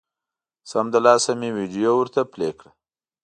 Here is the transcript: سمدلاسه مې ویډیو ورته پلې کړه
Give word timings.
سمدلاسه 0.71 1.31
مې 1.39 1.49
ویډیو 1.57 1.91
ورته 1.97 2.21
پلې 2.31 2.49
کړه 2.57 2.71